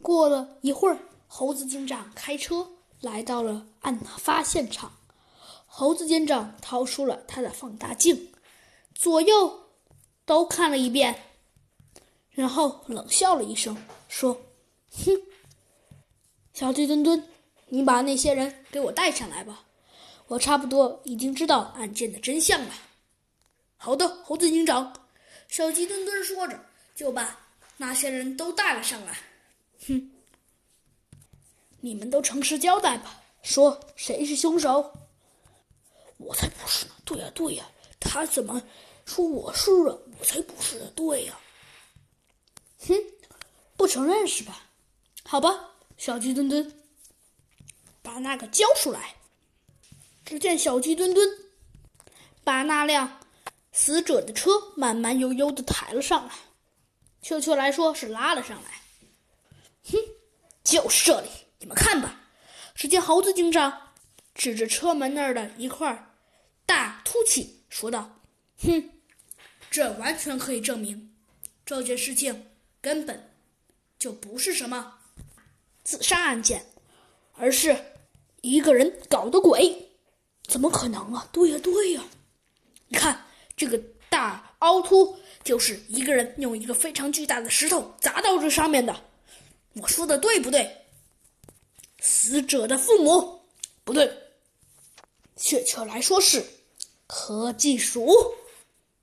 [0.00, 2.68] 过了一会儿，猴子警长开车
[3.00, 4.92] 来到了案发现场。
[5.66, 8.32] 猴子警长掏出了他的放大镜，
[8.94, 9.70] 左右
[10.24, 11.24] 都看了一遍，
[12.30, 13.76] 然后冷笑了一声，
[14.08, 14.40] 说
[15.04, 15.12] ：“哼，
[16.54, 17.22] 小鸡墩墩，
[17.68, 19.64] 你把那些人给我带上来吧，
[20.26, 22.72] 我差不多已经知道案件的真相了。”
[23.76, 24.92] 好的，猴子警长。
[25.48, 26.58] 小鸡墩墩说着，
[26.94, 27.38] 就把
[27.76, 29.16] 那些人都带了上来。
[29.86, 30.10] 哼，
[31.80, 34.92] 你们都诚实交代吧，说谁是凶手？
[36.18, 36.92] 我才不是呢！
[37.04, 38.62] 对呀，对呀，他怎么
[39.06, 39.96] 说我是啊？
[40.18, 40.80] 我才不是！
[40.96, 41.38] 对呀，
[42.86, 42.94] 哼，
[43.76, 44.66] 不承认是吧？
[45.24, 46.74] 好吧，小鸡墩墩，
[48.02, 49.16] 把那个交出来。
[50.24, 51.28] 只见小鸡墩墩
[52.42, 53.20] 把那辆。
[53.70, 56.34] 死者的车慢慢悠悠的抬了上来，
[57.22, 58.82] 确切来说是拉了上来。
[59.90, 59.98] 哼，
[60.64, 61.28] 就是这里，
[61.58, 62.20] 你们看吧。
[62.74, 63.94] 只见猴子警长
[64.34, 66.12] 指着车门那儿的一块
[66.64, 68.20] 大凸起，说道
[68.62, 68.90] ：“哼，
[69.70, 71.12] 这完全可以证明，
[71.66, 72.46] 这件事情
[72.80, 73.30] 根本
[73.98, 74.98] 就不是什么
[75.82, 76.66] 自杀案件，
[77.34, 77.76] 而是
[78.42, 79.90] 一个人搞的鬼。
[80.46, 81.28] 怎么可能啊？
[81.32, 82.04] 对呀，对呀，
[82.88, 83.24] 你看。”
[83.58, 83.76] 这个
[84.08, 88.94] 大凹凸就是一个人用一个非常巨大的石头砸到这上面的，
[89.80, 90.76] 我说的对不对？
[92.00, 93.40] 死者的父母
[93.82, 94.10] 不对，
[95.36, 96.44] 确切来说是
[97.06, 98.08] 科技鼠。